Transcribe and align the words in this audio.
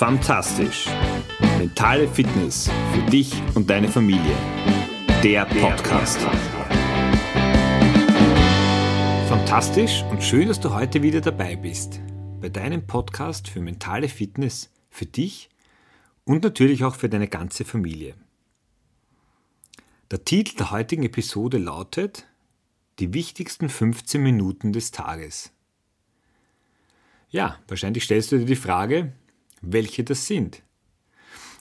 Fantastisch. 0.00 0.86
Mentale 1.58 2.08
Fitness 2.08 2.70
für 2.90 3.10
dich 3.10 3.34
und 3.54 3.68
deine 3.68 3.86
Familie. 3.86 4.34
Der 5.22 5.44
Podcast. 5.44 6.18
Fantastisch 9.28 10.02
und 10.04 10.22
schön, 10.22 10.48
dass 10.48 10.58
du 10.58 10.72
heute 10.72 11.02
wieder 11.02 11.20
dabei 11.20 11.54
bist. 11.54 12.00
Bei 12.40 12.48
deinem 12.48 12.86
Podcast 12.86 13.50
für 13.50 13.60
mentale 13.60 14.08
Fitness 14.08 14.72
für 14.88 15.04
dich 15.04 15.50
und 16.24 16.44
natürlich 16.44 16.82
auch 16.82 16.94
für 16.94 17.10
deine 17.10 17.28
ganze 17.28 17.66
Familie. 17.66 18.14
Der 20.10 20.24
Titel 20.24 20.56
der 20.56 20.70
heutigen 20.70 21.02
Episode 21.02 21.58
lautet 21.58 22.26
Die 23.00 23.12
wichtigsten 23.12 23.68
15 23.68 24.22
Minuten 24.22 24.72
des 24.72 24.92
Tages. 24.92 25.52
Ja, 27.28 27.58
wahrscheinlich 27.68 28.04
stellst 28.04 28.32
du 28.32 28.38
dir 28.38 28.46
die 28.46 28.56
Frage, 28.56 29.12
welche 29.60 30.04
das 30.04 30.26
sind. 30.26 30.62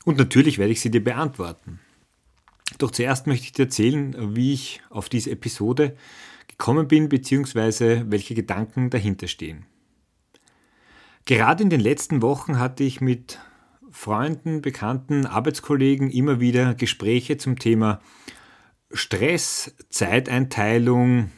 Und 0.06 0.18
natürlich 0.18 0.58
werde 0.58 0.72
ich 0.72 0.82
sie 0.82 0.92
dir 0.92 1.04
beantworten. 1.04 1.80
Doch 2.78 2.92
zuerst 2.92 3.28
möchte 3.28 3.46
ich 3.46 3.52
dir 3.52 3.66
erzählen, 3.66 4.36
wie 4.36 4.54
ich 4.54 4.82
auf 4.90 5.10
diese 5.10 5.32
Episode 5.32 5.96
gekommen 6.48 6.88
bin, 6.88 7.10
beziehungsweise 7.10 8.06
welche 8.10 8.36
Gedanken 8.36 8.90
dahinter 8.90 9.28
stehen. 9.28 9.66
Gerade 11.26 11.64
in 11.64 11.70
den 11.70 11.82
letzten 11.82 12.22
Wochen 12.22 12.60
hatte 12.60 12.84
ich 12.84 13.02
mit 13.02 13.40
Freunden, 13.92 14.62
Bekannten, 14.62 15.26
Arbeitskollegen 15.26 16.12
immer 16.12 16.40
wieder 16.40 16.76
Gespräche 16.76 17.38
zum 17.38 17.58
Thema 17.58 18.02
Stress, 18.92 19.76
Zeiteinteilung, 19.90 21.32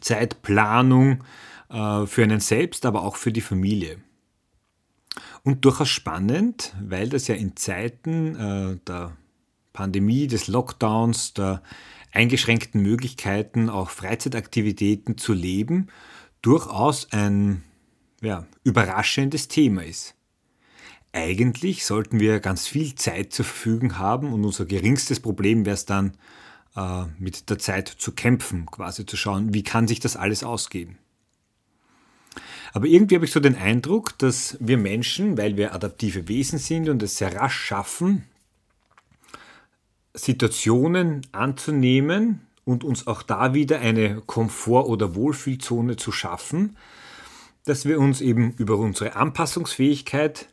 Zeitplanung 0.00 1.24
äh, 1.68 2.06
für 2.06 2.22
einen 2.22 2.40
selbst, 2.40 2.86
aber 2.86 3.02
auch 3.02 3.16
für 3.16 3.32
die 3.32 3.40
Familie. 3.40 3.98
Und 5.44 5.64
durchaus 5.64 5.88
spannend, 5.88 6.74
weil 6.80 7.08
das 7.08 7.26
ja 7.26 7.34
in 7.34 7.56
Zeiten 7.56 8.36
äh, 8.36 8.78
der 8.86 9.16
Pandemie, 9.72 10.26
des 10.26 10.46
Lockdowns, 10.48 11.34
der 11.34 11.62
eingeschränkten 12.12 12.82
Möglichkeiten, 12.82 13.68
auch 13.68 13.90
Freizeitaktivitäten 13.90 15.18
zu 15.18 15.32
leben, 15.32 15.88
durchaus 16.42 17.10
ein 17.12 17.64
ja, 18.20 18.46
überraschendes 18.64 19.48
Thema 19.48 19.84
ist. 19.84 20.14
Eigentlich 21.12 21.84
sollten 21.84 22.20
wir 22.20 22.40
ganz 22.40 22.66
viel 22.66 22.94
Zeit 22.94 23.32
zur 23.32 23.44
Verfügung 23.44 23.98
haben 23.98 24.32
und 24.32 24.44
unser 24.44 24.64
geringstes 24.64 25.20
Problem 25.20 25.66
wäre 25.66 25.74
es 25.74 25.84
dann, 25.84 26.16
äh, 26.76 27.04
mit 27.18 27.50
der 27.50 27.58
Zeit 27.58 27.88
zu 27.88 28.12
kämpfen, 28.12 28.66
quasi 28.66 29.04
zu 29.04 29.16
schauen, 29.16 29.52
wie 29.52 29.62
kann 29.62 29.88
sich 29.88 30.00
das 30.00 30.16
alles 30.16 30.44
ausgehen. 30.44 30.98
Aber 32.72 32.86
irgendwie 32.86 33.16
habe 33.16 33.24
ich 33.24 33.32
so 33.32 33.40
den 33.40 33.56
Eindruck, 33.56 34.18
dass 34.18 34.56
wir 34.60 34.78
Menschen, 34.78 35.36
weil 35.36 35.56
wir 35.56 35.74
adaptive 35.74 36.28
Wesen 36.28 36.58
sind 36.58 36.88
und 36.88 37.02
es 37.02 37.18
sehr 37.18 37.34
rasch 37.34 37.58
schaffen, 37.58 38.24
Situationen 40.14 41.22
anzunehmen 41.32 42.40
und 42.64 42.84
uns 42.84 43.06
auch 43.06 43.22
da 43.22 43.54
wieder 43.54 43.80
eine 43.80 44.20
Komfort- 44.22 44.86
oder 44.86 45.14
Wohlfühlzone 45.14 45.96
zu 45.96 46.12
schaffen, 46.12 46.76
dass 47.64 47.86
wir 47.86 47.98
uns 47.98 48.20
eben 48.20 48.52
über 48.52 48.76
unsere 48.76 49.16
Anpassungsfähigkeit 49.16 50.48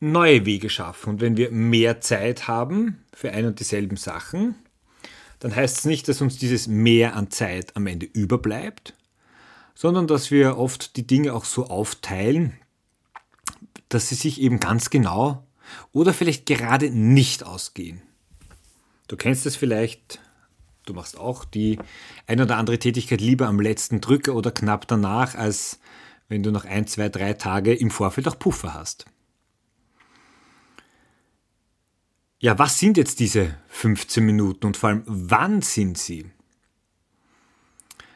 neue 0.00 0.44
Wege 0.44 0.68
schaffen. 0.70 1.10
Und 1.10 1.20
wenn 1.20 1.36
wir 1.36 1.50
mehr 1.50 2.00
Zeit 2.00 2.48
haben 2.48 3.02
für 3.12 3.32
ein 3.32 3.46
und 3.46 3.60
dieselben 3.60 3.96
Sachen, 3.96 4.54
dann 5.40 5.54
heißt 5.54 5.78
es 5.78 5.84
nicht, 5.84 6.08
dass 6.08 6.20
uns 6.20 6.38
dieses 6.38 6.68
Mehr 6.68 7.16
an 7.16 7.30
Zeit 7.30 7.76
am 7.76 7.86
Ende 7.86 8.06
überbleibt, 8.06 8.94
sondern 9.74 10.06
dass 10.06 10.30
wir 10.30 10.56
oft 10.56 10.96
die 10.96 11.06
Dinge 11.06 11.34
auch 11.34 11.44
so 11.44 11.66
aufteilen, 11.66 12.58
dass 13.88 14.08
sie 14.08 14.14
sich 14.14 14.40
eben 14.40 14.60
ganz 14.60 14.90
genau 14.90 15.46
oder 15.92 16.14
vielleicht 16.14 16.46
gerade 16.46 16.90
nicht 16.90 17.44
ausgehen. 17.44 18.02
Du 19.08 19.16
kennst 19.16 19.46
es 19.46 19.56
vielleicht, 19.56 20.20
du 20.86 20.94
machst 20.94 21.18
auch 21.18 21.44
die 21.44 21.78
ein 22.26 22.40
oder 22.40 22.56
andere 22.56 22.78
Tätigkeit 22.78 23.20
lieber 23.20 23.46
am 23.46 23.60
letzten 23.60 24.00
Drücker 24.00 24.34
oder 24.34 24.50
knapp 24.50 24.88
danach, 24.88 25.34
als 25.34 25.78
wenn 26.28 26.42
du 26.42 26.50
noch 26.50 26.64
ein, 26.64 26.86
zwei, 26.86 27.08
drei 27.08 27.34
Tage 27.34 27.74
im 27.74 27.90
Vorfeld 27.90 28.28
auch 28.28 28.38
Puffer 28.38 28.74
hast. 28.74 29.06
Ja, 32.38 32.58
was 32.58 32.78
sind 32.78 32.96
jetzt 32.96 33.20
diese 33.20 33.56
15 33.68 34.24
Minuten 34.24 34.66
und 34.66 34.76
vor 34.76 34.90
allem 34.90 35.02
wann 35.06 35.62
sind 35.62 35.96
sie? 35.96 36.30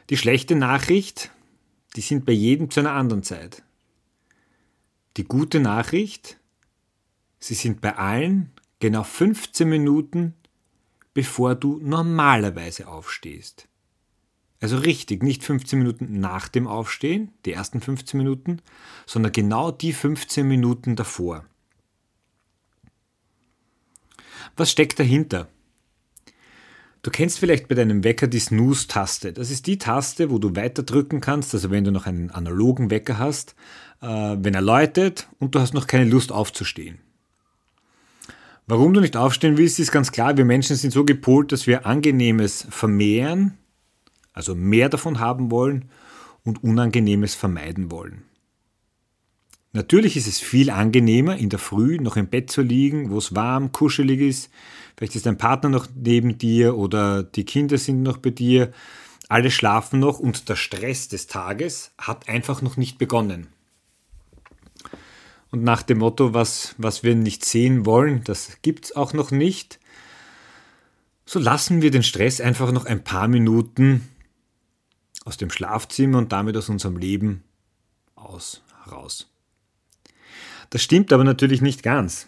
Die 0.09 0.17
schlechte 0.17 0.55
Nachricht, 0.55 1.31
die 1.99 2.03
sind 2.03 2.25
bei 2.25 2.31
jedem 2.31 2.71
zu 2.71 2.79
einer 2.79 2.93
anderen 2.93 3.23
Zeit. 3.23 3.61
Die 5.17 5.25
gute 5.25 5.59
Nachricht, 5.59 6.39
sie 7.39 7.55
sind 7.55 7.81
bei 7.81 7.97
allen 7.97 8.53
genau 8.79 9.03
15 9.03 9.67
Minuten, 9.67 10.33
bevor 11.13 11.55
du 11.55 11.77
normalerweise 11.83 12.87
aufstehst. 12.87 13.67
Also 14.61 14.77
richtig, 14.77 15.23
nicht 15.23 15.43
15 15.43 15.77
Minuten 15.77 16.21
nach 16.21 16.47
dem 16.47 16.67
Aufstehen, 16.67 17.33
die 17.45 17.51
ersten 17.51 17.81
15 17.81 18.17
Minuten, 18.17 18.61
sondern 19.05 19.33
genau 19.33 19.69
die 19.69 19.91
15 19.91 20.47
Minuten 20.47 20.95
davor. 20.95 21.43
Was 24.55 24.71
steckt 24.71 24.99
dahinter? 24.99 25.49
Du 27.01 27.11
kennst 27.11 27.39
vielleicht 27.39 27.69
bei 27.69 27.75
deinem 27.75 28.03
Wecker 28.03 28.27
die 28.27 28.39
Snooze-Taste. 28.39 29.31
Das 29.31 29.51
ist 29.51 29.67
die 29.67 29.77
Taste, 29.77 30.29
wo 30.31 30.37
du 30.37 30.55
weiter 30.55 30.83
drücken 30.83 31.21
kannst, 31.21 31.53
also 31.53 31.71
wenn 31.71 31.85
du 31.85 31.91
noch 31.91 32.05
einen 32.05 32.29
analogen 32.29 32.91
Wecker 32.91 33.17
hast, 33.17 33.55
äh, 34.01 34.07
wenn 34.07 34.53
er 34.53 34.61
läutet 34.61 35.29
und 35.39 35.55
du 35.55 35.59
hast 35.59 35.73
noch 35.73 35.87
keine 35.87 36.09
Lust 36.09 36.31
aufzustehen. 36.31 36.99
Warum 38.67 38.93
du 38.93 38.99
nicht 38.99 39.17
aufstehen 39.17 39.57
willst, 39.57 39.79
ist 39.79 39.91
ganz 39.91 40.11
klar. 40.11 40.37
Wir 40.37 40.45
Menschen 40.45 40.75
sind 40.75 40.91
so 40.91 41.03
gepolt, 41.05 41.51
dass 41.51 41.65
wir 41.65 41.85
Angenehmes 41.87 42.67
vermehren, 42.69 43.57
also 44.33 44.53
mehr 44.53 44.89
davon 44.89 45.19
haben 45.19 45.49
wollen 45.49 45.85
und 46.43 46.63
Unangenehmes 46.63 47.33
vermeiden 47.33 47.91
wollen. 47.91 48.28
Natürlich 49.71 50.17
ist 50.17 50.27
es 50.27 50.39
viel 50.39 50.71
angenehmer, 50.71 51.37
in 51.37 51.49
der 51.49 51.59
Früh 51.59 51.97
noch 51.99 52.17
im 52.17 52.27
Bett 52.27 52.49
zu 52.49 52.61
liegen, 52.61 53.11
wo 53.11 53.19
es 53.19 53.35
warm, 53.35 53.71
kuschelig 53.71 54.19
ist. 54.19 54.51
Vielleicht 54.97 55.15
ist 55.15 55.27
dein 55.27 55.37
Partner 55.37 55.69
noch 55.69 55.87
neben 55.95 56.39
dir 56.39 56.75
oder 56.75 57.21
die 57.21 57.45
Kinder 57.45 57.77
sind 57.77 58.01
noch 58.01 58.17
bei 58.17 58.31
dir. 58.31 58.71
Alle 59.27 59.51
schlafen 59.51 59.99
noch 59.99 60.19
und 60.19 60.49
der 60.49 60.55
Stress 60.55 61.07
des 61.07 61.27
Tages 61.27 61.91
hat 61.99 62.27
einfach 62.27 62.63
noch 62.63 62.77
nicht 62.77 62.97
begonnen. 62.97 63.47
Und 65.51 65.63
nach 65.63 65.83
dem 65.83 65.99
Motto, 65.99 66.33
was, 66.33 66.73
was 66.77 67.03
wir 67.03 67.15
nicht 67.15 67.45
sehen 67.45 67.85
wollen, 67.85 68.23
das 68.23 68.57
gibt 68.63 68.85
es 68.85 68.95
auch 68.95 69.13
noch 69.13 69.29
nicht, 69.29 69.79
so 71.25 71.37
lassen 71.37 71.83
wir 71.83 71.91
den 71.91 72.01
Stress 72.01 72.41
einfach 72.41 72.71
noch 72.71 72.85
ein 72.85 73.03
paar 73.03 73.27
Minuten 73.27 74.07
aus 75.25 75.37
dem 75.37 75.51
Schlafzimmer 75.51 76.17
und 76.17 76.31
damit 76.31 76.57
aus 76.57 76.69
unserem 76.69 76.97
Leben 76.97 77.43
aus 78.15 78.63
raus. 78.91 79.27
Das 80.69 80.81
stimmt 80.81 81.11
aber 81.13 81.23
natürlich 81.23 81.61
nicht 81.61 81.83
ganz, 81.83 82.27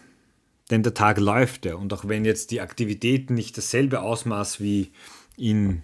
denn 0.70 0.82
der 0.82 0.94
Tag 0.94 1.18
läuft 1.18 1.66
ja. 1.66 1.74
Und 1.74 1.92
auch 1.92 2.08
wenn 2.08 2.24
jetzt 2.24 2.50
die 2.50 2.60
Aktivitäten 2.60 3.34
nicht 3.34 3.56
dasselbe 3.56 4.00
Ausmaß 4.00 4.60
wie 4.60 4.90
in 5.36 5.82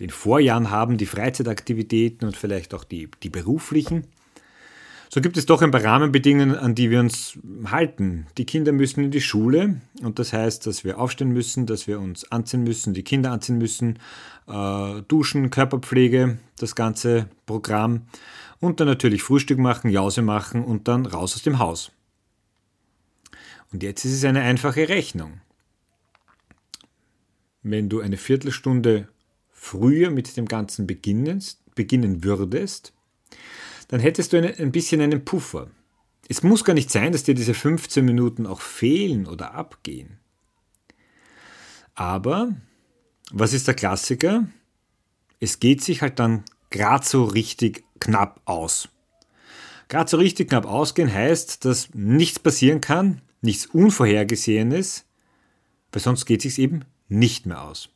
den 0.00 0.10
Vorjahren 0.10 0.70
haben, 0.70 0.96
die 0.96 1.06
Freizeitaktivitäten 1.06 2.26
und 2.26 2.36
vielleicht 2.36 2.74
auch 2.74 2.84
die, 2.84 3.08
die 3.22 3.28
beruflichen, 3.28 4.06
so 5.12 5.20
gibt 5.20 5.36
es 5.36 5.44
doch 5.44 5.60
ein 5.60 5.72
paar 5.72 5.82
Rahmenbedingungen, 5.82 6.54
an 6.54 6.76
die 6.76 6.88
wir 6.88 7.00
uns 7.00 7.36
halten. 7.64 8.28
Die 8.38 8.46
Kinder 8.46 8.70
müssen 8.70 9.02
in 9.02 9.10
die 9.10 9.20
Schule. 9.20 9.80
Und 10.02 10.20
das 10.20 10.32
heißt, 10.32 10.68
dass 10.68 10.84
wir 10.84 11.00
aufstehen 11.00 11.32
müssen, 11.32 11.66
dass 11.66 11.88
wir 11.88 11.98
uns 11.98 12.30
anziehen 12.30 12.62
müssen, 12.62 12.94
die 12.94 13.02
Kinder 13.02 13.32
anziehen 13.32 13.58
müssen, 13.58 13.98
äh, 14.46 15.02
duschen, 15.08 15.50
Körperpflege, 15.50 16.38
das 16.58 16.76
ganze 16.76 17.28
Programm 17.44 18.02
und 18.60 18.78
dann 18.78 18.86
natürlich 18.86 19.22
Frühstück 19.22 19.58
machen, 19.58 19.90
Jause 19.90 20.22
machen 20.22 20.64
und 20.64 20.86
dann 20.86 21.06
raus 21.06 21.34
aus 21.34 21.42
dem 21.42 21.58
Haus. 21.58 21.92
Und 23.72 23.82
jetzt 23.82 24.04
ist 24.04 24.12
es 24.12 24.24
eine 24.24 24.42
einfache 24.42 24.88
Rechnung. 24.88 25.40
Wenn 27.62 27.88
du 27.88 28.00
eine 28.00 28.16
Viertelstunde 28.16 29.08
früher 29.50 30.10
mit 30.10 30.36
dem 30.36 30.46
Ganzen 30.46 30.86
beginnest, 30.86 31.62
beginnen 31.74 32.24
würdest, 32.24 32.92
dann 33.88 34.00
hättest 34.00 34.32
du 34.32 34.38
eine, 34.38 34.58
ein 34.58 34.72
bisschen 34.72 35.00
einen 35.00 35.24
Puffer. 35.24 35.70
Es 36.28 36.42
muss 36.42 36.64
gar 36.64 36.74
nicht 36.74 36.90
sein, 36.90 37.12
dass 37.12 37.24
dir 37.24 37.34
diese 37.34 37.54
15 37.54 38.04
Minuten 38.04 38.46
auch 38.46 38.60
fehlen 38.60 39.26
oder 39.26 39.54
abgehen. 39.54 40.18
Aber, 41.94 42.54
was 43.30 43.52
ist 43.52 43.66
der 43.66 43.74
Klassiker? 43.74 44.48
Es 45.38 45.60
geht 45.60 45.82
sich 45.82 46.02
halt 46.02 46.18
dann 46.18 46.44
gerade 46.70 47.04
so 47.04 47.24
richtig 47.24 47.84
knapp 48.00 48.40
aus. 48.44 48.88
Gerade 49.88 50.10
so 50.10 50.16
richtig 50.16 50.48
knapp 50.48 50.66
ausgehen 50.66 51.12
heißt, 51.12 51.64
dass 51.64 51.90
nichts 51.94 52.38
passieren 52.38 52.80
kann, 52.80 53.22
nichts 53.40 53.66
Unvorhergesehenes, 53.66 55.04
weil 55.92 56.02
sonst 56.02 56.26
geht 56.26 56.44
es 56.44 56.54
sich 56.54 56.64
eben 56.64 56.84
nicht 57.08 57.46
mehr 57.46 57.62
aus. 57.62 57.90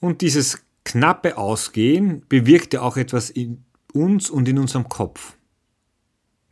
Und 0.00 0.20
dieses 0.20 0.62
knappe 0.84 1.38
Ausgehen 1.38 2.24
bewirkt 2.28 2.74
ja 2.74 2.82
auch 2.82 2.96
etwas 2.96 3.30
in 3.30 3.64
uns 3.92 4.30
und 4.30 4.48
in 4.48 4.58
unserem 4.58 4.88
Kopf. 4.88 5.36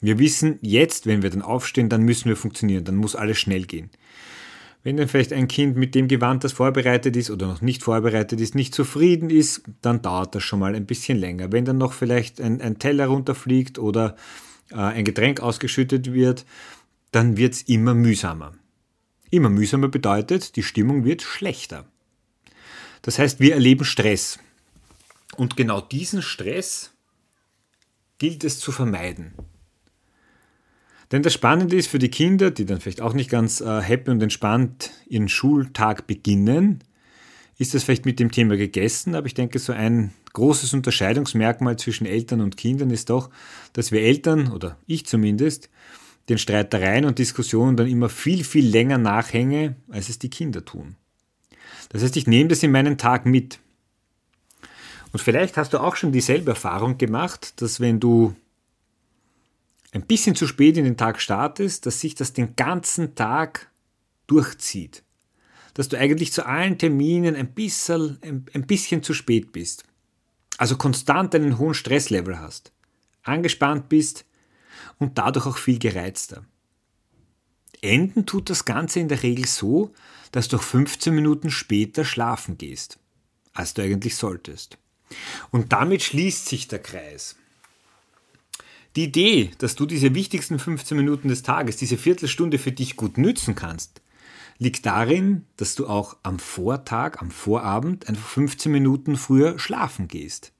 Wir 0.01 0.19
wissen 0.19 0.59
jetzt, 0.63 1.07
wenn 1.07 1.23
wir 1.23 1.31
dann 1.31 1.43
aufstehen, 1.43 1.89
dann 1.89 2.03
müssen 2.03 2.29
wir 2.29 2.37
funktionieren, 2.37 2.85
dann 2.85 2.97
muss 2.97 3.17
alles 3.17 3.39
schnell 3.39 3.67
gehen. 3.67 3.91
Wenn 4.83 4.97
dann 4.97 5.09
vielleicht 5.09 5.33
ein 5.33 5.47
Kind 5.47 5.77
mit 5.77 5.95
dem 5.95 6.09
Gewand, 6.09 6.43
das 6.43 6.53
vorbereitet 6.53 7.15
ist 7.17 7.31
oder 7.31 7.47
noch 7.47 7.61
nicht 7.61 7.83
vorbereitet 7.83 8.41
ist, 8.41 8.55
nicht 8.55 8.75
zufrieden 8.75 9.29
ist, 9.29 9.63
dann 9.83 10.01
dauert 10.01 10.35
das 10.35 10.43
schon 10.43 10.59
mal 10.59 10.75
ein 10.75 10.87
bisschen 10.87 11.19
länger. 11.19 11.53
Wenn 11.53 11.67
dann 11.67 11.77
noch 11.79 11.93
vielleicht 11.93 12.41
ein, 12.41 12.63
ein 12.63 12.79
Teller 12.79 13.07
runterfliegt 13.07 13.79
oder 13.79 14.17
äh, 14.71 14.77
ein 14.77 15.05
Getränk 15.05 15.41
ausgeschüttet 15.41 16.13
wird, 16.13 16.47
dann 17.13 17.37
wird 17.37 17.55
es 17.55 17.63
immer 17.63 17.93
mühsamer. 17.93 18.55
Immer 19.31 19.51
mühsamer 19.51 19.89
bedeutet, 19.89 20.57
die 20.57 20.63
Stimmung 20.63 21.05
wird 21.05 21.23
schlechter. 21.23 21.85
Das 23.03 23.19
heißt, 23.19 23.39
wir 23.39 23.55
erleben 23.55 23.85
Stress. 23.85 24.39
Und 25.37 25.57
genau 25.57 25.81
diesen 25.81 26.23
Stress 26.23 26.93
gilt 28.19 28.45
es 28.45 28.59
zu 28.59 28.73
vermeiden. 28.73 29.35
Denn 31.13 31.23
das 31.23 31.35
Spannende 31.35 31.77
ist 31.77 31.89
für 31.89 31.99
die 31.99 32.11
Kinder, 32.11 32.51
die 32.51 32.65
dann 32.65 32.81
vielleicht 32.81 33.01
auch 33.01 33.15
nicht 33.15 33.31
ganz 33.31 33.61
äh, 33.61 33.81
happy 33.81 34.11
und 34.11 34.23
entspannt 34.23 34.93
ihren 35.09 35.29
Schultag 35.29 36.07
beginnen, 36.07 36.85
ist 37.59 37.75
das 37.75 37.85
vielleicht 37.85 38.07
mit 38.07 38.21
dem 38.21 38.31
Thema 38.31 38.57
gegessen, 38.57 39.15
aber 39.15 39.27
ich 39.27 39.35
denke, 39.35 39.59
so 39.59 39.73
ein 39.73 40.13
großes 40.33 40.73
Unterscheidungsmerkmal 40.73 41.77
zwischen 41.77 42.07
Eltern 42.07 42.41
und 42.41 42.57
Kindern 42.57 42.91
ist 42.91 43.11
doch, 43.11 43.29
dass 43.73 43.93
wir 43.93 44.01
Eltern, 44.01 44.53
oder 44.53 44.79
ich 44.87 45.05
zumindest, 45.05 45.69
den 46.29 46.39
Streitereien 46.39 47.05
und 47.05 47.19
Diskussionen 47.19 47.77
dann 47.77 47.89
immer 47.89 48.09
viel, 48.09 48.45
viel 48.45 48.67
länger 48.67 48.99
nachhänge, 48.99 49.77
als 49.91 50.09
es 50.09 50.19
die 50.19 50.31
Kinder 50.31 50.65
tun. 50.65 50.97
Das 51.91 52.03
heißt, 52.03 52.17
ich 52.17 52.27
nehme 52.27 52.49
das 52.49 52.63
in 52.63 52.71
meinen 52.71 52.99
Tag 52.99 53.27
mit. 53.27 53.59
Und 55.13 55.21
vielleicht 55.21 55.57
hast 55.57 55.73
du 55.73 55.81
auch 55.81 55.97
schon 55.97 56.13
dieselbe 56.13 56.53
Erfahrung 56.53 56.99
gemacht, 56.99 57.61
dass 57.61 57.81
wenn 57.81 57.99
du 57.99 58.35
ein 59.93 60.07
bisschen 60.07 60.37
zu 60.37 60.47
spät 60.47 60.77
in 60.77 60.85
den 60.85 60.97
Tag 60.97 61.21
startest, 61.21 61.87
dass 61.87 62.01
sich 62.01 62.15
das 62.15 62.33
den 62.33 62.55
ganzen 62.57 63.15
Tag 63.15 63.71
durchzieht. 64.27 65.03
Dass 65.75 65.89
du 65.89 65.99
eigentlich 65.99 66.33
zu 66.33 66.47
allen 66.47 66.79
Terminen 66.79 67.37
ein 67.37 67.53
bisschen, 67.55 68.19
ein, 68.23 68.47
ein 68.55 68.67
bisschen 68.67 69.03
zu 69.03 69.15
spät 69.15 69.53
bist. 69.53 69.85
Also 70.59 70.77
konstant 70.77 71.35
einen 71.35 71.59
hohen 71.59 71.75
Stresslevel 71.75 72.39
hast. 72.39 72.73
Angespannt 73.23 73.89
bist 73.89 74.25
und 74.99 75.19
dadurch 75.19 75.47
auch 75.47 75.59
viel 75.59 75.79
gereizter. 75.79 76.45
Enden 77.83 78.27
tut 78.27 78.51
das 78.51 78.65
Ganze 78.65 79.01
in 79.01 79.09
der 79.09 79.23
Regel 79.23 79.47
so, 79.47 79.93
dass 80.33 80.49
du 80.49 80.59
auch 80.59 80.63
15 80.63 81.15
Minuten 81.15 81.51
später 81.51 82.05
schlafen 82.05 82.59
gehst, 82.59 82.99
als 83.53 83.75
du 83.75 83.83
eigentlich 83.83 84.17
solltest. 84.17 84.79
Und 85.51 85.73
damit 85.73 86.03
schließt 86.03 86.47
sich 86.47 86.69
der 86.69 86.81
Kreis. 86.81 87.37
Die 88.97 89.05
Idee, 89.05 89.51
dass 89.59 89.77
du 89.77 89.87
diese 89.87 90.15
wichtigsten 90.15 90.59
15 90.59 90.97
Minuten 90.97 91.29
des 91.29 91.43
Tages, 91.43 91.77
diese 91.77 91.97
Viertelstunde 91.97 92.59
für 92.59 92.73
dich 92.73 92.97
gut 92.97 93.19
nützen 93.19 93.55
kannst, 93.55 94.01
liegt 94.59 94.85
darin, 94.85 95.47
dass 95.57 95.75
du 95.75 95.87
auch 95.87 96.17
am 96.23 96.39
Vortag, 96.39 97.21
am 97.21 97.31
Vorabend 97.31 98.09
einfach 98.09 98.29
15 98.29 98.71
Minuten 98.71 99.17
früher 99.17 99.59
schlafen 99.59 100.09
gehst. 100.09 100.53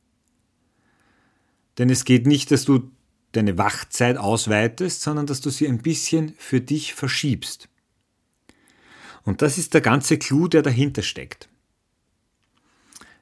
Denn 1.79 1.91
es 1.91 2.05
geht 2.05 2.27
nicht, 2.27 2.51
dass 2.51 2.65
du 2.65 2.91
deine 3.33 3.59
Wachzeit 3.59 4.17
ausweitest, 4.17 5.03
sondern 5.03 5.27
dass 5.27 5.41
du 5.41 5.51
sie 5.51 5.69
ein 5.69 5.83
bisschen 5.83 6.35
für 6.39 6.61
dich 6.61 6.95
verschiebst. 6.95 7.69
Und 9.23 9.43
das 9.43 9.59
ist 9.59 9.75
der 9.75 9.81
ganze 9.81 10.19
Clou, 10.19 10.49
der 10.49 10.63
dahinter 10.63 11.03
steckt. 11.03 11.49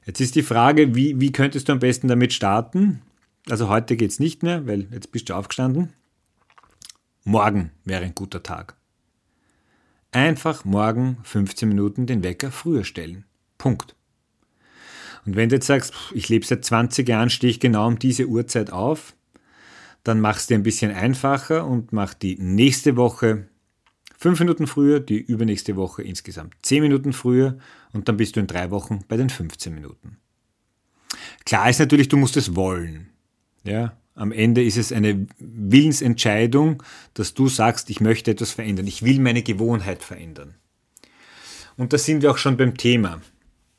Jetzt 0.05 0.21
ist 0.21 0.35
die 0.35 0.43
Frage, 0.43 0.95
wie, 0.95 1.19
wie 1.19 1.31
könntest 1.31 1.67
du 1.67 1.73
am 1.73 1.79
besten 1.79 2.07
damit 2.07 2.33
starten? 2.33 3.01
Also 3.49 3.69
heute 3.69 3.95
geht 3.95 4.11
es 4.11 4.19
nicht 4.19 4.43
mehr, 4.43 4.67
weil 4.67 4.87
jetzt 4.91 5.11
bist 5.11 5.29
du 5.29 5.33
aufgestanden. 5.33 5.93
Morgen 7.23 7.71
wäre 7.83 8.03
ein 8.03 8.15
guter 8.15 8.43
Tag. 8.43 8.75
Einfach 10.11 10.65
morgen 10.65 11.17
15 11.23 11.67
Minuten 11.67 12.05
den 12.05 12.23
Wecker 12.23 12.51
früher 12.51 12.83
stellen. 12.83 13.25
Punkt. 13.57 13.95
Und 15.25 15.35
wenn 15.35 15.49
du 15.49 15.55
jetzt 15.55 15.67
sagst, 15.67 15.93
ich 16.13 16.29
lebe 16.29 16.45
seit 16.45 16.63
20 16.63 17.07
Jahren, 17.07 17.29
stehe 17.29 17.51
ich 17.51 17.59
genau 17.59 17.87
um 17.87 17.99
diese 17.99 18.27
Uhrzeit 18.27 18.71
auf, 18.71 19.15
dann 20.03 20.21
mach 20.21 20.37
es 20.37 20.47
dir 20.47 20.55
ein 20.55 20.63
bisschen 20.63 20.91
einfacher 20.91 21.65
und 21.65 21.91
mach 21.91 22.13
die 22.13 22.37
nächste 22.39 22.95
Woche 22.95 23.47
5 24.17 24.39
Minuten 24.39 24.67
früher, 24.67 24.99
die 24.99 25.19
übernächste 25.19 25.75
Woche 25.75 26.03
insgesamt 26.03 26.55
10 26.63 26.81
Minuten 26.81 27.13
früher 27.13 27.57
und 27.93 28.07
dann 28.07 28.17
bist 28.17 28.35
du 28.35 28.39
in 28.39 28.47
drei 28.47 28.71
Wochen 28.71 29.01
bei 29.07 29.17
den 29.17 29.29
15 29.29 29.73
Minuten. 29.73 30.17
Klar 31.45 31.69
ist 31.69 31.79
natürlich, 31.79 32.09
du 32.09 32.17
musst 32.17 32.37
es 32.37 32.55
wollen. 32.55 33.09
Ja, 33.63 33.93
am 34.15 34.31
Ende 34.31 34.63
ist 34.63 34.77
es 34.77 34.91
eine 34.91 35.27
Willensentscheidung, 35.39 36.83
dass 37.13 37.33
du 37.33 37.47
sagst, 37.47 37.89
ich 37.89 38.01
möchte 38.01 38.31
etwas 38.31 38.51
verändern, 38.51 38.87
ich 38.87 39.03
will 39.03 39.19
meine 39.19 39.43
Gewohnheit 39.43 40.03
verändern. 40.03 40.55
Und 41.77 41.93
da 41.93 41.97
sind 41.97 42.21
wir 42.21 42.31
auch 42.31 42.37
schon 42.37 42.57
beim 42.57 42.75
Thema. 42.75 43.21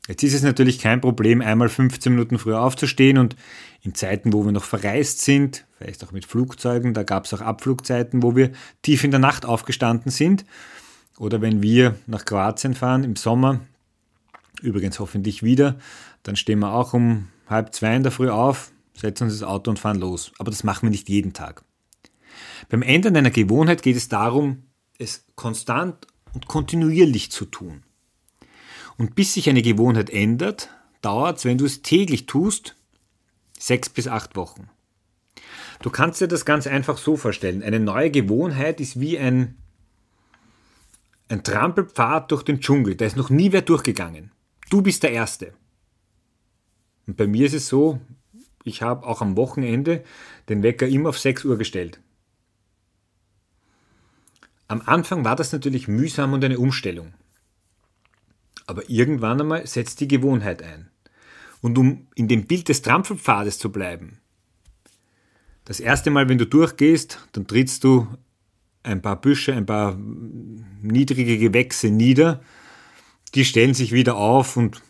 Jetzt 0.07 0.23
ist 0.23 0.33
es 0.33 0.41
natürlich 0.41 0.79
kein 0.79 0.99
Problem, 0.99 1.41
einmal 1.41 1.69
15 1.69 2.11
Minuten 2.11 2.39
früher 2.39 2.59
aufzustehen 2.59 3.19
und 3.19 3.35
in 3.83 3.93
Zeiten, 3.93 4.33
wo 4.33 4.43
wir 4.43 4.51
noch 4.51 4.63
verreist 4.63 5.21
sind, 5.21 5.65
vielleicht 5.77 6.03
auch 6.03 6.11
mit 6.11 6.25
Flugzeugen, 6.25 6.95
da 6.95 7.03
gab 7.03 7.25
es 7.25 7.33
auch 7.35 7.41
Abflugzeiten, 7.41 8.23
wo 8.23 8.35
wir 8.35 8.51
tief 8.81 9.03
in 9.03 9.11
der 9.11 9.19
Nacht 9.19 9.45
aufgestanden 9.45 10.11
sind. 10.11 10.43
Oder 11.19 11.41
wenn 11.41 11.61
wir 11.61 11.95
nach 12.07 12.25
Kroatien 12.25 12.73
fahren 12.73 13.03
im 13.03 13.15
Sommer, 13.15 13.59
übrigens 14.63 14.99
hoffentlich 14.99 15.43
wieder, 15.43 15.77
dann 16.23 16.35
stehen 16.35 16.59
wir 16.59 16.73
auch 16.73 16.93
um 16.93 17.27
halb 17.47 17.73
zwei 17.75 17.95
in 17.95 18.01
der 18.01 18.11
Früh 18.11 18.29
auf, 18.29 18.71
setzen 19.01 19.25
uns 19.25 19.33
ins 19.33 19.43
Auto 19.43 19.69
und 19.69 19.79
fahren 19.79 19.99
los. 19.99 20.31
Aber 20.37 20.51
das 20.51 20.63
machen 20.63 20.83
wir 20.83 20.91
nicht 20.91 21.09
jeden 21.09 21.33
Tag. 21.33 21.63
Beim 22.69 22.81
Ändern 22.81 23.17
einer 23.17 23.31
Gewohnheit 23.31 23.81
geht 23.81 23.97
es 23.97 24.07
darum, 24.07 24.63
es 24.97 25.25
konstant 25.35 26.07
und 26.33 26.47
kontinuierlich 26.47 27.31
zu 27.31 27.45
tun. 27.45 27.83
Und 28.97 29.15
bis 29.15 29.33
sich 29.33 29.49
eine 29.49 29.63
Gewohnheit 29.63 30.09
ändert, 30.09 30.69
dauert 31.01 31.39
es, 31.39 31.45
wenn 31.45 31.57
du 31.57 31.65
es 31.65 31.81
täglich 31.81 32.27
tust, 32.27 32.75
sechs 33.57 33.89
bis 33.89 34.07
acht 34.07 34.35
Wochen. 34.35 34.69
Du 35.81 35.89
kannst 35.89 36.21
dir 36.21 36.27
das 36.27 36.45
ganz 36.45 36.67
einfach 36.67 36.97
so 36.97 37.17
vorstellen. 37.17 37.63
Eine 37.63 37.79
neue 37.79 38.11
Gewohnheit 38.11 38.79
ist 38.79 38.99
wie 38.99 39.17
ein, 39.17 39.57
ein 41.27 41.43
Trampelpfad 41.43 42.31
durch 42.31 42.43
den 42.43 42.59
Dschungel. 42.59 42.95
Da 42.95 43.05
ist 43.05 43.17
noch 43.17 43.31
nie 43.31 43.51
wer 43.51 43.63
durchgegangen. 43.63 44.31
Du 44.69 44.83
bist 44.83 45.01
der 45.01 45.11
Erste. 45.11 45.53
Und 47.07 47.17
bei 47.17 47.25
mir 47.25 47.47
ist 47.47 47.55
es 47.55 47.67
so, 47.67 47.99
ich 48.63 48.81
habe 48.81 49.05
auch 49.05 49.21
am 49.21 49.37
Wochenende 49.37 50.03
den 50.49 50.63
Wecker 50.63 50.87
immer 50.87 51.09
auf 51.09 51.19
6 51.19 51.45
Uhr 51.45 51.57
gestellt. 51.57 51.99
Am 54.67 54.81
Anfang 54.85 55.25
war 55.25 55.35
das 55.35 55.51
natürlich 55.51 55.87
mühsam 55.87 56.33
und 56.33 56.43
eine 56.43 56.59
Umstellung. 56.59 57.13
Aber 58.67 58.89
irgendwann 58.89 59.41
einmal 59.41 59.67
setzt 59.67 59.99
die 59.99 60.07
Gewohnheit 60.07 60.61
ein. 60.61 60.89
Und 61.61 61.77
um 61.77 62.07
in 62.15 62.27
dem 62.27 62.45
Bild 62.45 62.69
des 62.69 62.81
Trampelpfades 62.81 63.59
zu 63.59 63.71
bleiben, 63.71 64.19
das 65.65 65.79
erste 65.79 66.09
Mal, 66.09 66.27
wenn 66.29 66.37
du 66.37 66.47
durchgehst, 66.47 67.19
dann 67.33 67.47
trittst 67.47 67.83
du 67.83 68.07
ein 68.83 69.01
paar 69.01 69.19
Büsche, 69.19 69.53
ein 69.53 69.65
paar 69.65 69.95
niedrige 69.95 71.37
Gewächse 71.37 71.89
nieder, 71.89 72.41
die 73.35 73.45
stellen 73.45 73.73
sich 73.73 73.91
wieder 73.91 74.15
auf 74.15 74.57
und 74.57 74.81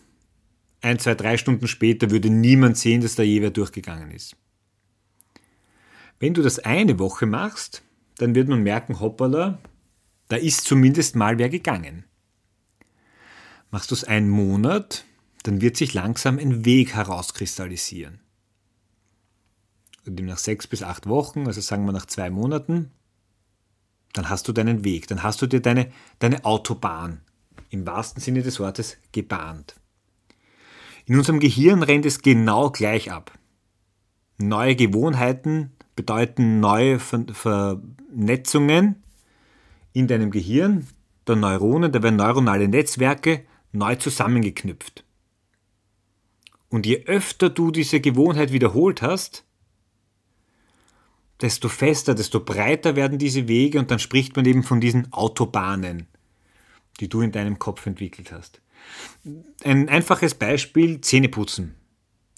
ein, 0.82 1.00
zwei, 1.00 1.16
drei 1.16 1.38
Stunden 1.38 1.68
später 1.68 2.10
würde 2.10 2.30
niemand 2.30 2.78
sehen, 2.78 3.02
dass 3.02 3.16
da 3.16 3.24
je 3.24 3.42
wer 3.42 3.52
durchgegangen 3.52 4.12
ist. 4.12 4.36
Wenn 6.20 6.34
du 6.34 6.42
das 6.42 6.60
eine 6.60 7.00
Woche 7.00 7.26
machst, 7.26 7.84
dann 8.18 8.36
wird 8.36 8.48
man 8.48 8.64
merken, 8.64 9.00
hoppala, 9.00 9.60
da 10.28 10.36
ist 10.36 10.66
zumindest 10.66 11.16
mal 11.16 11.38
wer 11.38 11.50
gegangen. 11.50 12.06
Machst 13.70 13.92
du 13.92 13.96
es 13.96 14.04
einen 14.04 14.30
Monat, 14.30 15.06
dann 15.44 15.62
wird 15.62 15.78
sich 15.78 15.94
langsam 15.94 16.38
ein 16.38 16.66
Weg 16.66 16.94
herauskristallisieren. 16.94 18.20
Und 20.06 20.20
nach 20.22 20.38
sechs 20.38 20.68
bis 20.68 20.84
acht 20.84 21.08
Wochen, 21.08 21.48
also 21.48 21.62
sagen 21.62 21.86
wir 21.86 21.92
nach 21.92 22.06
zwei 22.06 22.30
Monaten, 22.30 22.92
dann 24.14 24.30
hast 24.30 24.48
du 24.48 24.52
deinen 24.52 24.84
Weg, 24.84 25.08
dann 25.08 25.24
hast 25.24 25.42
du 25.42 25.48
dir 25.48 25.62
deine, 25.62 25.92
deine 26.20 26.44
Autobahn 26.44 27.22
im 27.70 27.86
wahrsten 27.86 28.22
Sinne 28.22 28.42
des 28.42 28.60
Wortes 28.60 28.98
gebahnt. 29.12 29.76
In 31.12 31.18
unserem 31.18 31.42
Gehirn 31.42 31.84
rennt 31.84 32.06
es 32.06 32.22
genau 32.22 32.70
gleich 32.70 33.12
ab. 33.12 33.38
Neue 34.38 34.78
Gewohnheiten 34.78 35.74
bedeuten 35.94 36.62
neue 36.62 37.00
Vernetzungen 37.00 38.96
in 39.92 40.08
deinem 40.08 40.32
Gehirn, 40.32 40.88
der 41.28 41.36
Neuronen, 41.36 41.92
da 41.92 42.02
werden 42.02 42.16
neuronale 42.16 42.70
Netzwerke 42.70 43.44
neu 43.74 43.98
zusammengeknüpft. 43.98 45.04
Und 46.70 46.86
je 46.86 47.04
öfter 47.08 47.50
du 47.50 47.72
diese 47.72 48.00
Gewohnheit 48.00 48.54
wiederholt 48.54 49.02
hast, 49.02 49.44
desto 51.42 51.68
fester, 51.68 52.16
desto 52.16 52.40
breiter 52.40 52.96
werden 52.96 53.18
diese 53.18 53.50
Wege 53.50 53.80
und 53.80 53.92
dann 53.92 54.00
spricht 54.00 54.38
man 54.38 54.46
eben 54.46 54.64
von 54.64 54.80
diesen 54.80 55.12
Autobahnen, 55.12 56.08
die 57.02 57.10
du 57.10 57.20
in 57.20 57.34
deinem 57.34 57.60
Kopf 57.60 57.86
entwickelt 57.86 58.32
hast. 58.32 58.62
Ein 59.64 59.90
einfaches 59.90 60.36
Beispiel, 60.36 61.02
Zähneputzen. 61.02 61.76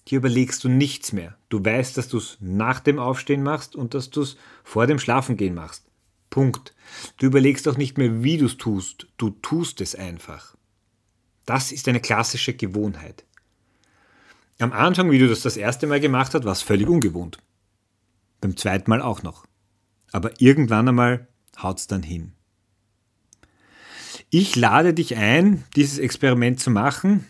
Hier 0.05 0.17
überlegst 0.17 0.63
du 0.63 0.69
nichts 0.69 1.13
mehr. 1.13 1.37
Du 1.49 1.63
weißt, 1.63 1.97
dass 1.97 2.09
du 2.09 2.17
es 2.17 2.37
nach 2.41 2.79
dem 2.79 2.99
Aufstehen 2.99 3.41
machst 3.41 3.75
und 3.75 3.93
dass 3.93 4.09
du 4.09 4.21
es 4.21 4.37
vor 4.63 4.85
dem 4.85 4.99
Schlafengehen 4.99 5.55
machst. 5.55 5.85
Punkt. 6.29 6.73
Du 7.17 7.27
überlegst 7.27 7.67
auch 7.67 7.77
nicht 7.77 7.97
mehr, 7.97 8.23
wie 8.23 8.37
du 8.37 8.47
es 8.47 8.57
tust. 8.57 9.07
Du 9.17 9.29
tust 9.29 9.81
es 9.81 9.95
einfach. 9.95 10.55
Das 11.45 11.71
ist 11.71 11.87
eine 11.87 11.99
klassische 11.99 12.53
Gewohnheit. 12.53 13.23
Am 14.59 14.73
Anfang, 14.73 15.11
wie 15.11 15.19
du 15.19 15.27
das 15.27 15.41
das 15.41 15.57
erste 15.57 15.87
Mal 15.87 15.99
gemacht 15.99 16.33
hast, 16.33 16.43
war 16.43 16.51
es 16.51 16.61
völlig 16.61 16.87
ungewohnt. 16.87 17.37
Beim 18.41 18.57
zweiten 18.57 18.89
Mal 18.89 19.01
auch 19.01 19.23
noch. 19.23 19.45
Aber 20.11 20.31
irgendwann 20.41 20.87
einmal 20.87 21.27
haut 21.61 21.79
es 21.79 21.87
dann 21.87 22.03
hin. 22.03 22.33
Ich 24.35 24.55
lade 24.55 24.95
dich 24.95 25.15
ein, 25.15 25.63
dieses 25.75 25.99
Experiment 25.99 26.59
zu 26.59 26.71
machen. 26.71 27.23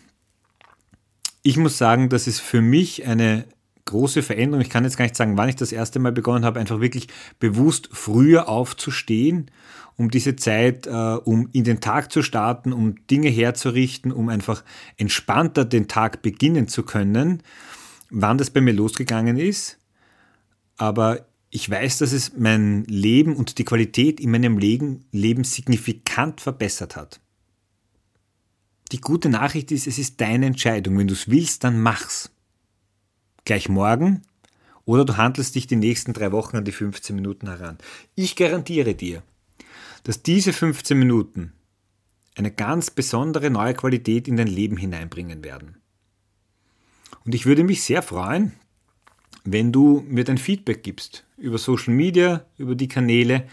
Ich 1.42 1.58
muss 1.58 1.76
sagen, 1.76 2.08
das 2.08 2.26
ist 2.26 2.40
für 2.40 2.62
mich 2.62 3.04
eine 3.04 3.44
große 3.84 4.22
Veränderung. 4.22 4.62
Ich 4.62 4.70
kann 4.70 4.84
jetzt 4.84 4.96
gar 4.96 5.04
nicht 5.04 5.14
sagen, 5.14 5.36
wann 5.36 5.50
ich 5.50 5.56
das 5.56 5.70
erste 5.70 5.98
Mal 5.98 6.12
begonnen 6.12 6.46
habe, 6.46 6.60
einfach 6.60 6.80
wirklich 6.80 7.08
bewusst 7.38 7.90
früher 7.92 8.48
aufzustehen, 8.48 9.50
um 9.96 10.10
diese 10.10 10.36
Zeit, 10.36 10.86
äh, 10.86 10.90
um 10.90 11.50
in 11.52 11.64
den 11.64 11.82
Tag 11.82 12.10
zu 12.10 12.22
starten, 12.22 12.72
um 12.72 12.94
Dinge 13.08 13.28
herzurichten, 13.28 14.10
um 14.10 14.30
einfach 14.30 14.64
entspannter 14.96 15.66
den 15.66 15.88
Tag 15.88 16.22
beginnen 16.22 16.68
zu 16.68 16.84
können. 16.84 17.42
Wann 18.08 18.38
das 18.38 18.48
bei 18.48 18.62
mir 18.62 18.72
losgegangen 18.72 19.36
ist, 19.36 19.78
aber 20.78 21.26
ich 21.54 21.70
weiß, 21.70 21.98
dass 21.98 22.10
es 22.10 22.32
mein 22.36 22.82
Leben 22.86 23.36
und 23.36 23.58
die 23.58 23.64
Qualität 23.64 24.18
in 24.18 24.32
meinem 24.32 24.58
Leben, 24.58 25.04
Leben 25.12 25.44
signifikant 25.44 26.40
verbessert 26.40 26.96
hat. 26.96 27.20
Die 28.90 29.00
gute 29.00 29.28
Nachricht 29.28 29.70
ist, 29.70 29.86
es 29.86 29.96
ist 29.96 30.20
deine 30.20 30.46
Entscheidung. 30.46 30.98
Wenn 30.98 31.06
du 31.06 31.14
es 31.14 31.30
willst, 31.30 31.62
dann 31.62 31.80
mach's. 31.80 32.32
Gleich 33.44 33.68
morgen 33.68 34.22
oder 34.84 35.04
du 35.04 35.16
handelst 35.16 35.54
dich 35.54 35.68
die 35.68 35.76
nächsten 35.76 36.12
drei 36.12 36.32
Wochen 36.32 36.56
an 36.56 36.64
die 36.64 36.72
15 36.72 37.14
Minuten 37.14 37.46
heran. 37.46 37.78
Ich 38.16 38.34
garantiere 38.34 38.96
dir, 38.96 39.22
dass 40.02 40.24
diese 40.24 40.52
15 40.52 40.98
Minuten 40.98 41.52
eine 42.34 42.50
ganz 42.50 42.90
besondere 42.90 43.48
neue 43.48 43.74
Qualität 43.74 44.26
in 44.26 44.36
dein 44.36 44.48
Leben 44.48 44.76
hineinbringen 44.76 45.44
werden. 45.44 45.76
Und 47.24 47.32
ich 47.32 47.46
würde 47.46 47.62
mich 47.62 47.84
sehr 47.84 48.02
freuen, 48.02 48.54
wenn 49.44 49.70
du 49.70 50.04
mir 50.08 50.24
dein 50.24 50.38
Feedback 50.38 50.82
gibst 50.82 51.23
über 51.36 51.58
Social 51.58 51.94
Media, 51.94 52.44
über 52.56 52.74
die 52.74 52.88
Kanäle 52.88 53.46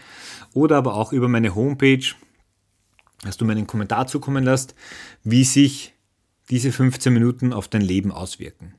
oder 0.54 0.76
aber 0.76 0.94
auch 0.94 1.12
über 1.12 1.28
meine 1.28 1.54
Homepage, 1.54 2.04
dass 3.22 3.36
du 3.36 3.44
mir 3.44 3.52
einen 3.52 3.66
Kommentar 3.66 4.06
zukommen 4.06 4.44
lässt, 4.44 4.74
wie 5.24 5.44
sich 5.44 5.94
diese 6.50 6.72
15 6.72 7.12
Minuten 7.12 7.52
auf 7.52 7.68
dein 7.68 7.82
Leben 7.82 8.12
auswirken. 8.12 8.74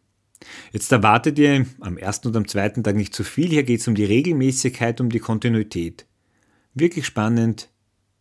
Jetzt 0.71 0.91
erwartet 0.91 1.39
ihr 1.39 1.65
am 1.79 1.97
ersten 1.97 2.27
und 2.27 2.35
am 2.35 2.47
zweiten 2.47 2.83
Tag 2.83 2.95
nicht 2.95 3.15
zu 3.15 3.23
viel. 3.23 3.49
Hier 3.49 3.63
geht 3.63 3.79
es 3.79 3.87
um 3.87 3.95
die 3.95 4.05
Regelmäßigkeit, 4.05 4.99
um 4.99 5.09
die 5.09 5.19
Kontinuität. 5.19 6.05
Wirklich 6.73 7.05
spannend. 7.05 7.69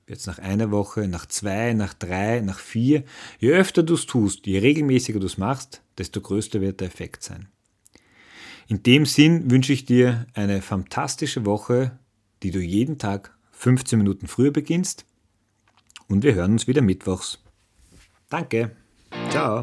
Jetzt 0.06 0.26
nach 0.26 0.38
einer 0.38 0.70
Woche, 0.70 1.08
nach 1.08 1.26
zwei, 1.26 1.72
nach 1.72 1.94
drei, 1.94 2.40
nach 2.40 2.58
vier. 2.58 3.04
Je 3.38 3.52
öfter 3.52 3.82
du 3.82 3.94
es 3.94 4.06
tust, 4.06 4.46
je 4.46 4.58
regelmäßiger 4.58 5.20
du 5.20 5.26
es 5.26 5.38
machst, 5.38 5.82
desto 5.96 6.20
größer 6.20 6.60
wird 6.60 6.80
der 6.80 6.88
Effekt 6.88 7.22
sein. 7.22 7.48
In 8.72 8.82
dem 8.82 9.04
Sinn 9.04 9.50
wünsche 9.50 9.74
ich 9.74 9.84
dir 9.84 10.24
eine 10.32 10.62
fantastische 10.62 11.44
Woche, 11.44 11.98
die 12.42 12.50
du 12.50 12.58
jeden 12.58 12.96
Tag 12.96 13.36
15 13.50 13.98
Minuten 13.98 14.28
früher 14.28 14.50
beginnst. 14.50 15.04
Und 16.08 16.24
wir 16.24 16.32
hören 16.32 16.52
uns 16.52 16.66
wieder 16.66 16.80
mittwochs. 16.80 17.38
Danke. 18.30 18.70
Ciao. 19.28 19.62